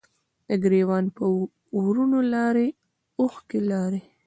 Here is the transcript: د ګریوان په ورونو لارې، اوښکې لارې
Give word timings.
د 0.47 0.49
ګریوان 0.63 1.05
په 1.15 1.23
ورونو 1.79 2.19
لارې، 2.33 2.67
اوښکې 3.19 3.59
لارې 3.71 4.01